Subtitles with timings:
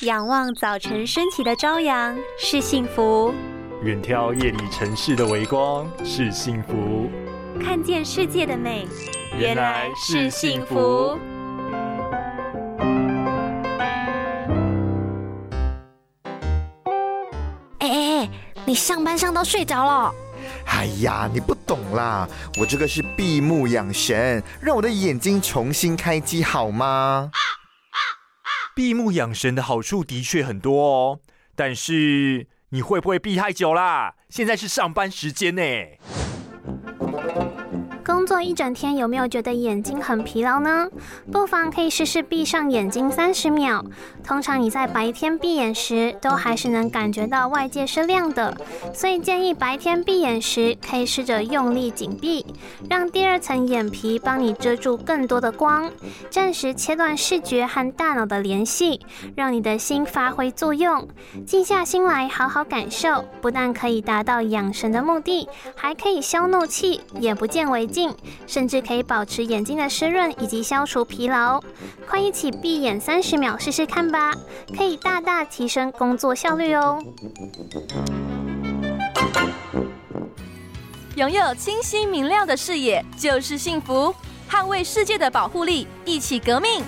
[0.00, 3.32] 仰望早晨升起的朝阳是幸福，
[3.82, 7.08] 远眺夜里城市的微光是幸福，
[7.62, 8.88] 看见世界的美
[9.38, 11.16] 原来是幸福。
[17.78, 18.30] 哎哎哎，
[18.66, 20.12] 你上班上到睡着了？
[20.66, 27.30] 哎呀，你不懂啦，我这个是闭目养神，让我的眼睛重新开机好吗？
[28.74, 31.20] 闭目养神的好处的确很多哦，
[31.54, 34.16] 但是你会不会闭太久啦？
[34.28, 35.62] 现在是上班时间呢。
[38.24, 40.88] 工作一整天，有没有觉得眼睛很疲劳呢？
[41.30, 43.84] 不妨可以试试闭上眼睛三十秒。
[44.26, 48.56] 通常你在白天闭眼时，都还是能感觉到外界是亮的，
[48.94, 52.46] 所以建议白天闭眼时，可以试着用力紧闭，
[52.88, 55.90] 让第二层眼皮帮你遮住更多的光，
[56.30, 59.00] 暂时切断视觉和大脑的联系，
[59.36, 61.06] 让你的心发挥作用。
[61.44, 65.46] 静下心来，好好感受，不但可以达到养神的目的，
[65.76, 68.13] 还可以消怒气，眼不见为净，
[68.46, 71.62] 甚至可以保持眼睛的湿润以及消除疲劳。
[72.08, 74.32] 快一起闭眼三十秒试试看吧，
[74.76, 76.98] 可以大大提升工作效率哦。
[81.16, 84.14] 拥有清晰明亮的视野就是幸福，
[84.50, 86.82] 捍卫世界的保护力，一起革命。